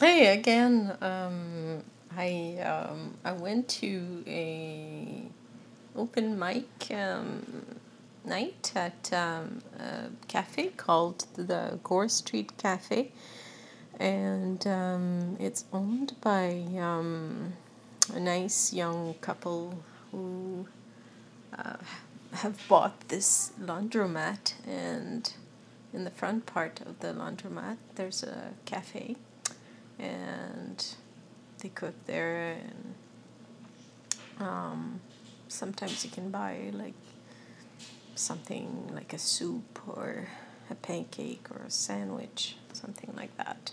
[0.00, 0.96] Hey again.
[1.00, 1.82] Um,
[2.16, 5.22] I um, I went to a
[5.96, 7.66] open mic um,
[8.24, 13.10] night at um, a cafe called the Gore Street Cafe,
[13.98, 17.54] and um, it's owned by um,
[18.14, 20.68] a nice young couple who
[21.58, 21.74] uh,
[22.34, 25.32] have bought this laundromat, and
[25.92, 29.16] in the front part of the laundromat there's a cafe
[29.98, 30.94] and
[31.60, 32.94] they cook there and
[34.40, 35.00] um,
[35.48, 36.94] sometimes you can buy like
[38.14, 40.28] something like a soup or
[40.70, 43.72] a pancake or a sandwich something like that.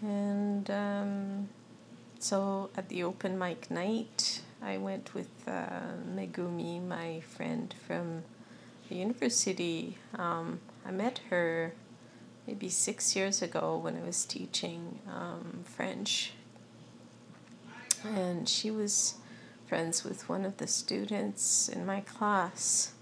[0.00, 1.48] And um,
[2.18, 8.22] so at the open mic night i went with uh, megumi my friend from
[8.88, 9.98] the university.
[10.14, 11.74] Um, i met her
[12.46, 16.32] maybe six years ago when I was teaching um, French.
[18.04, 19.14] And she was
[19.66, 22.92] friends with one of the students in my class.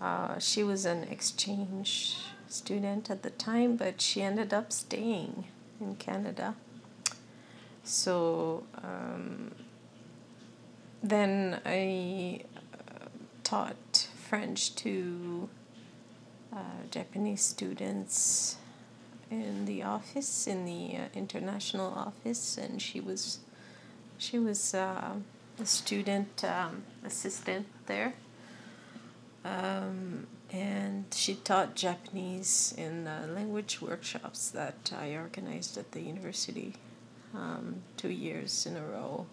[0.00, 5.44] Uh, she was an exchange student at the time, but she ended up staying
[5.80, 6.54] in Canada.
[7.84, 9.52] So um,
[11.02, 12.40] then I
[12.74, 13.06] uh,
[13.42, 15.48] taught French to
[16.54, 18.56] uh, Japanese students
[19.30, 23.38] in the office, in the uh, international office, and she was
[24.18, 25.14] she was uh,
[25.60, 28.14] a student um, assistant there.
[29.44, 36.74] Um, and she taught Japanese in language workshops that I organized at the university
[37.34, 39.26] um, two years in a row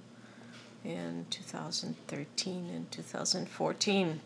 [0.83, 4.19] in 2013 and 2014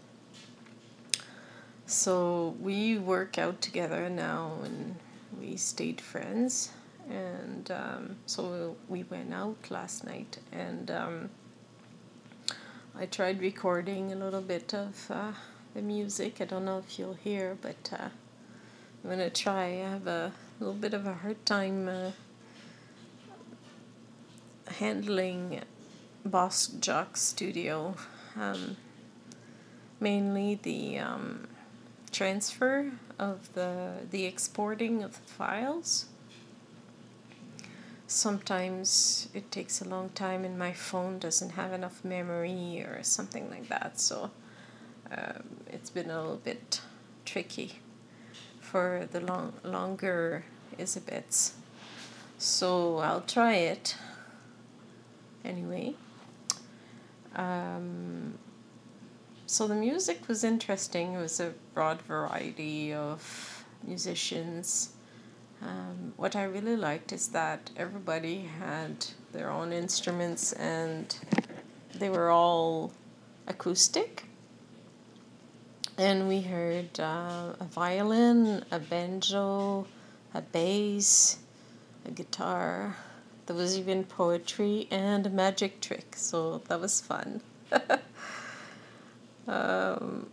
[1.86, 4.95] so we work out together now and
[5.39, 6.72] we stayed friends
[7.09, 11.30] and um, so we went out last night and um,
[12.95, 15.31] i tried recording a little bit of uh,
[15.75, 16.40] the music.
[16.40, 18.09] I don't know if you'll hear but uh,
[19.03, 19.66] i'm going to try.
[19.66, 22.12] I have a little bit of a hard time uh,
[24.67, 25.62] handling
[26.28, 27.96] Bossjock Studio
[28.35, 28.78] um,
[30.00, 31.47] mainly the um,
[32.16, 36.06] transfer of the the exporting of the files.
[38.08, 43.50] Sometimes it takes a long time and my phone doesn't have enough memory or something
[43.50, 44.00] like that.
[44.00, 44.31] So
[45.12, 46.81] um, it's been a little bit
[47.26, 47.80] tricky
[48.62, 50.46] for the long longer
[50.78, 51.53] Isabets.
[52.38, 53.97] So I'll try it
[55.44, 55.96] anyway.
[57.36, 58.38] Um,
[59.47, 61.13] so the music was interesting.
[61.13, 64.89] It was a broad variety of musicians.
[65.61, 71.16] Um, what I really liked is that everybody had their own instruments and
[71.94, 72.91] they were all
[73.47, 74.25] acoustic.
[75.97, 79.88] And we heard uh, a violin, a banjo,
[80.34, 81.38] a bass,
[82.05, 82.97] a guitar.
[83.45, 87.41] There was even poetry and a magic trick, so that was fun.
[89.47, 90.28] Um,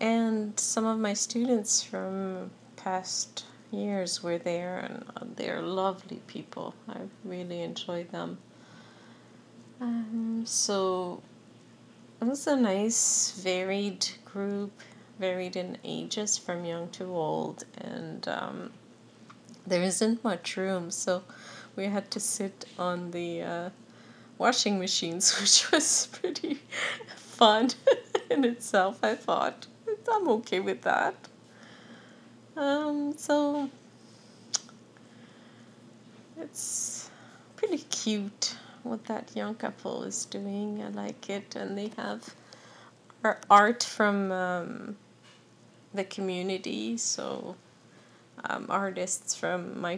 [0.00, 6.74] and some of my students from past years were there, and they're lovely people.
[6.88, 8.38] I really enjoyed them.
[9.80, 11.22] Um, so
[12.20, 14.72] it was a nice, varied group,
[15.18, 18.72] varied in ages from young to old, and um,
[19.66, 21.22] there isn't much room, so
[21.76, 23.70] we had to sit on the uh,
[24.38, 26.60] washing machines, which was pretty
[27.16, 27.70] fun
[28.30, 29.66] in itself, I thought.
[30.10, 31.14] I'm okay with that.
[32.56, 33.70] Um, so
[36.38, 37.10] it's
[37.56, 40.82] pretty cute what that young couple is doing.
[40.82, 42.34] I like it, and they have
[43.50, 44.96] art from um,
[45.94, 47.56] the community, so
[48.44, 49.92] um, artists from my